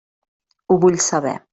[0.67, 1.39] Ho vull saber.